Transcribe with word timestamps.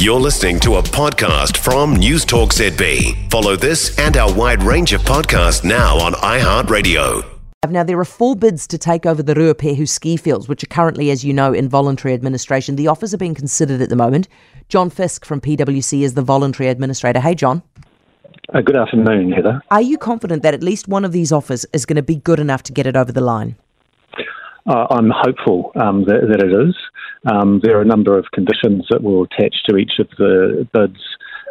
You're 0.00 0.18
listening 0.18 0.58
to 0.60 0.76
a 0.76 0.82
podcast 0.82 1.58
from 1.58 1.94
News 1.94 2.24
Talk 2.24 2.54
ZB. 2.54 3.30
Follow 3.30 3.54
this 3.54 3.98
and 3.98 4.16
our 4.16 4.32
wide 4.32 4.62
range 4.62 4.94
of 4.94 5.02
podcasts 5.02 5.62
now 5.62 5.98
on 5.98 6.14
iHeartRadio. 6.14 7.22
Now, 7.68 7.82
there 7.82 7.98
are 7.98 8.06
four 8.06 8.34
bids 8.34 8.66
to 8.68 8.78
take 8.78 9.04
over 9.04 9.22
the 9.22 9.34
Ruapehu 9.34 9.86
ski 9.86 10.16
fields, 10.16 10.48
which 10.48 10.64
are 10.64 10.68
currently, 10.68 11.10
as 11.10 11.22
you 11.22 11.34
know, 11.34 11.52
in 11.52 11.68
voluntary 11.68 12.14
administration. 12.14 12.76
The 12.76 12.88
offers 12.88 13.12
are 13.12 13.18
being 13.18 13.34
considered 13.34 13.82
at 13.82 13.90
the 13.90 13.94
moment. 13.94 14.26
John 14.70 14.88
Fisk 14.88 15.26
from 15.26 15.38
PwC 15.38 16.00
is 16.00 16.14
the 16.14 16.22
voluntary 16.22 16.70
administrator. 16.70 17.20
Hey, 17.20 17.34
John. 17.34 17.62
Uh, 18.54 18.62
good 18.62 18.76
afternoon, 18.76 19.32
Heather. 19.32 19.60
Are 19.70 19.82
you 19.82 19.98
confident 19.98 20.42
that 20.44 20.54
at 20.54 20.62
least 20.62 20.88
one 20.88 21.04
of 21.04 21.12
these 21.12 21.30
offers 21.30 21.66
is 21.74 21.84
going 21.84 21.96
to 21.96 22.02
be 22.02 22.16
good 22.16 22.40
enough 22.40 22.62
to 22.62 22.72
get 22.72 22.86
it 22.86 22.96
over 22.96 23.12
the 23.12 23.20
line? 23.20 23.54
Uh, 24.66 24.86
I'm 24.90 25.10
hopeful 25.10 25.72
um, 25.80 26.04
that, 26.04 26.20
that, 26.30 26.42
it 26.42 26.68
is. 26.68 26.76
Um, 27.30 27.60
there 27.62 27.78
are 27.78 27.82
a 27.82 27.86
number 27.86 28.18
of 28.18 28.26
conditions 28.32 28.86
that 28.90 29.02
will 29.02 29.24
attach 29.24 29.56
to 29.68 29.76
each 29.76 29.98
of 29.98 30.08
the 30.18 30.68
bids, 30.72 31.00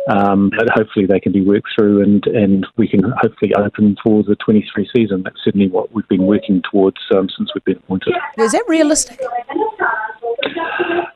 um, 0.10 0.52
but 0.58 0.70
hopefully 0.70 1.06
they 1.06 1.20
can 1.20 1.32
be 1.32 1.42
worked 1.42 1.70
through 1.76 2.02
and, 2.02 2.26
and 2.28 2.66
we 2.78 2.88
can 2.88 3.02
hopefully 3.22 3.54
open 3.56 3.96
for 4.04 4.24
the 4.24 4.36
23 4.36 4.90
season. 4.96 5.24
That's 5.24 5.38
certainly 5.44 5.70
what 5.70 5.94
we've 5.94 6.08
been 6.08 6.26
working 6.26 6.62
towards 6.70 6.98
um, 7.16 7.30
since 7.38 7.52
we've 7.54 7.66
been 7.66 7.78
appointed. 7.78 8.16
Is 8.38 8.52
that 8.54 8.64
realistic? 8.68 9.20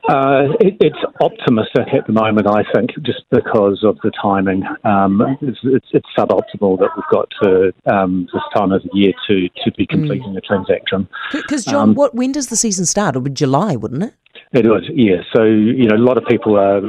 Uh, 0.08 0.52
it, 0.60 0.76
it's 0.80 0.98
optimistic 1.20 1.88
at 1.94 2.06
the 2.06 2.12
moment, 2.12 2.46
I 2.46 2.62
think, 2.74 2.90
just 3.02 3.22
because 3.30 3.82
of 3.82 3.98
the 4.02 4.12
timing. 4.20 4.62
Um, 4.84 5.22
it's, 5.40 5.58
it's, 5.64 5.86
it's, 5.92 6.06
suboptimal 6.16 6.78
that 6.78 6.90
we've 6.94 7.04
got 7.10 7.28
to 7.42 7.72
um, 7.86 8.28
this 8.32 8.42
time 8.54 8.70
of 8.70 8.82
the 8.82 8.90
year 8.92 9.12
to, 9.28 9.48
to 9.64 9.72
be 9.72 9.86
completing 9.86 10.28
mm. 10.28 10.34
the 10.34 10.42
transaction. 10.42 11.08
Because, 11.32 11.64
John, 11.64 11.90
um, 11.90 11.94
what 11.94 12.14
when 12.14 12.32
does 12.32 12.48
the 12.48 12.56
season 12.56 12.84
start? 12.84 13.16
It 13.16 13.20
would 13.20 13.32
be 13.32 13.34
July, 13.34 13.76
wouldn't 13.76 14.02
it? 14.02 14.14
It 14.54 14.66
would, 14.68 14.84
yeah. 14.94 15.16
So, 15.34 15.42
you 15.42 15.88
know, 15.88 15.96
a 15.96 15.98
lot 15.98 16.16
of 16.16 16.24
people 16.26 16.56
are, 16.56 16.80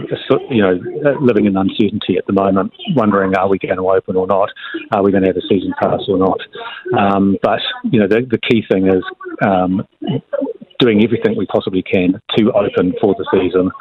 you 0.52 0.62
know, 0.62 0.80
living 1.20 1.48
in 1.48 1.58
uncertainty 1.58 2.16
at 2.16 2.28
the 2.28 2.34
moment, 2.34 2.72
wondering, 2.96 3.36
are 3.36 3.50
we 3.50 3.58
going 3.58 3.77
to 3.77 3.90
open 3.90 4.16
or 4.16 4.27
not? 4.27 4.49
Are 4.91 5.04
we 5.04 5.12
going 5.12 5.24
to 5.24 5.30
have 5.30 5.38
a 5.38 5.48
season 5.49 5.74
pass 5.82 6.02
or 6.08 6.20
not? 6.20 6.40
Um, 6.96 7.38
but, 7.41 7.60
you 7.86 7.99
know, 7.99 8.08
the, 8.08 8.21
the 8.30 8.38
key 8.38 8.63
thing 8.71 8.88
is 8.88 9.04
um, 9.43 9.82
doing 10.80 11.04
everything 11.04 11.36
we 11.36 11.48
possibly 11.48 11.82
can 11.82 12.21
to 12.38 12.52
open 12.52 12.93
for 13.02 13.16
the 13.18 13.27
season 13.32 13.71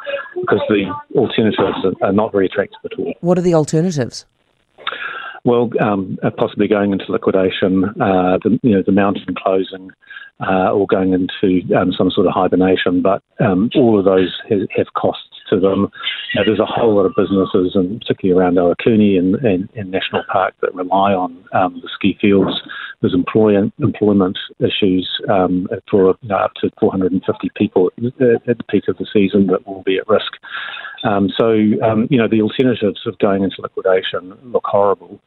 because 0.41 0.61
the 0.67 0.91
alternatives 1.15 1.95
are, 2.01 2.11
not 2.11 2.31
very 2.31 2.47
attractive 2.47 2.79
at 2.85 2.97
all. 2.97 3.13
What 3.21 3.37
are 3.37 3.41
the 3.41 3.53
alternatives? 3.53 4.25
Well, 5.45 5.69
um, 5.79 6.17
uh, 6.23 6.31
possibly 6.31 6.67
going 6.67 6.91
into 6.91 7.11
liquidation, 7.11 7.85
uh, 8.01 8.39
the, 8.43 8.59
you 8.63 8.71
know, 8.71 8.83
the 8.83 8.91
mountain 8.91 9.35
closing, 9.37 9.91
uh, 10.39 10.71
or 10.71 10.87
going 10.87 11.13
into 11.13 11.61
um, 11.75 11.93
some 11.93 12.09
sort 12.09 12.25
of 12.25 12.33
hibernation. 12.33 13.03
But 13.03 13.21
um, 13.39 13.69
all 13.75 13.97
of 13.97 14.05
those 14.05 14.35
have, 14.49 14.87
costs 14.97 15.29
to 15.51 15.59
them. 15.59 15.91
Now, 16.33 16.41
there's 16.43 16.59
a 16.59 16.65
whole 16.65 16.95
lot 16.95 17.05
of 17.05 17.13
businesses, 17.15 17.75
and 17.75 18.01
particularly 18.01 18.39
around 18.39 18.55
Ohakune 18.55 19.19
and, 19.19 19.35
and, 19.35 19.69
and 19.75 19.91
National 19.91 20.23
Park, 20.31 20.55
that 20.61 20.73
rely 20.73 21.13
on 21.13 21.45
um, 21.53 21.79
the 21.81 21.89
ski 21.93 22.17
fields. 22.19 22.61
There's 23.01 23.13
employ- 23.13 23.71
employment 23.79 24.39
issues 24.59 25.07
um, 25.29 25.67
for 25.89 26.15
you 26.21 26.29
know, 26.29 26.37
up 26.37 26.53
to 26.61 26.71
450 26.79 27.51
people 27.55 27.91
at 27.97 28.17
the 28.17 28.63
peak 28.67 28.87
of 28.87 28.97
the 28.97 29.05
season 29.13 29.47
that 29.47 29.67
will 29.67 29.83
be 29.83 29.97
at 29.97 30.07
risk. 30.07 30.33
Um, 31.05 31.29
so, 31.37 31.51
um, 31.83 32.07
you 32.09 32.17
know, 32.17 32.27
the 32.27 32.41
alternatives 32.41 33.01
of 33.05 33.17
going 33.19 33.43
into 33.43 33.61
liquidation 33.61 34.37
look 34.43 34.63
horrible, 34.65 35.19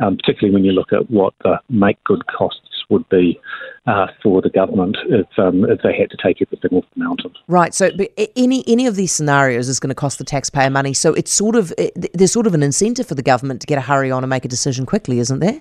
um, 0.00 0.16
particularly 0.16 0.54
when 0.54 0.64
you 0.64 0.72
look 0.72 0.92
at 0.92 1.10
what 1.10 1.34
the 1.44 1.58
make 1.68 2.02
good 2.04 2.26
costs 2.26 2.60
would 2.88 3.08
be 3.08 3.38
uh, 3.86 4.06
for 4.22 4.40
the 4.40 4.48
government 4.48 4.96
if, 5.08 5.26
um, 5.38 5.64
if 5.64 5.80
they 5.82 5.96
had 5.96 6.10
to 6.10 6.16
take 6.22 6.40
everything 6.40 6.78
off 6.78 6.84
the 6.94 7.04
mountain. 7.04 7.32
Right. 7.48 7.74
So, 7.74 7.90
any 8.36 8.64
any 8.66 8.86
of 8.86 8.96
these 8.96 9.12
scenarios 9.12 9.68
is 9.68 9.80
going 9.80 9.88
to 9.88 9.94
cost 9.94 10.18
the 10.18 10.24
taxpayer 10.24 10.70
money. 10.70 10.94
So, 10.94 11.12
it's 11.14 11.32
sort 11.32 11.56
of 11.56 11.72
it, 11.76 12.12
there's 12.14 12.32
sort 12.32 12.46
of 12.46 12.54
an 12.54 12.62
incentive 12.62 13.06
for 13.06 13.14
the 13.14 13.22
government 13.22 13.60
to 13.60 13.66
get 13.66 13.78
a 13.78 13.82
hurry 13.82 14.10
on 14.10 14.22
and 14.22 14.30
make 14.30 14.44
a 14.44 14.48
decision 14.48 14.86
quickly, 14.86 15.18
isn't 15.18 15.40
there? 15.40 15.60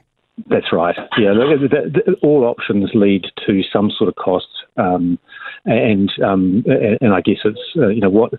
That's 0.49 0.73
right. 0.73 0.95
Yeah, 1.17 1.33
all 2.21 2.43
options 2.43 2.91
lead 2.93 3.23
to 3.47 3.61
some 3.71 3.89
sort 3.89 4.09
of 4.09 4.15
cost, 4.15 4.47
um, 4.75 5.17
and 5.63 6.11
um, 6.21 6.65
and 6.99 7.13
I 7.13 7.21
guess 7.21 7.37
it's 7.45 7.59
uh, 7.77 7.87
you 7.87 8.01
know 8.01 8.09
what 8.09 8.33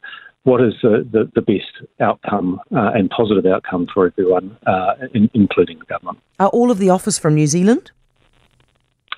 what 0.46 0.60
is 0.60 0.74
the, 0.80 1.06
the, 1.10 1.30
the 1.34 1.42
best 1.42 1.90
outcome 2.00 2.60
uh, 2.74 2.92
and 2.94 3.10
positive 3.10 3.44
outcome 3.46 3.88
for 3.92 4.06
everyone, 4.06 4.56
uh, 4.66 4.94
in, 5.12 5.28
including 5.34 5.78
the 5.80 5.84
government. 5.86 6.18
Are 6.38 6.48
all 6.48 6.70
of 6.70 6.78
the 6.78 6.88
offers 6.88 7.18
from 7.18 7.34
New 7.34 7.48
Zealand? 7.48 7.90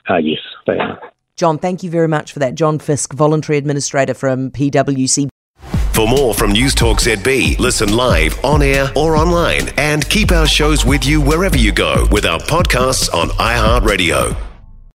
Uh, 0.09 0.17
yes, 0.17 0.41
they 0.67 0.79
are. 0.79 0.99
John, 1.37 1.59
thank 1.59 1.83
you 1.83 1.91
very 1.91 2.09
much 2.09 2.33
for 2.33 2.39
that. 2.39 2.55
John 2.55 2.79
Fisk, 2.79 3.13
voluntary 3.13 3.59
administrator 3.59 4.15
from 4.15 4.51
PwC. 4.51 5.29
For 5.93 6.09
more 6.09 6.33
from 6.33 6.53
News 6.53 6.75
Talk 6.75 6.99
ZB, 6.99 7.59
listen 7.59 7.95
live, 7.95 8.43
on 8.43 8.63
air, 8.63 8.91
or 8.97 9.17
online, 9.17 9.69
and 9.77 10.09
keep 10.09 10.33
our 10.33 10.47
shows 10.47 10.87
with 10.87 11.05
you 11.05 11.21
wherever 11.21 11.59
you 11.59 11.73
go 11.73 12.07
with 12.11 12.25
our 12.25 12.39
podcasts 12.39 13.13
on 13.13 13.29
iHeartRadio. 13.31 14.48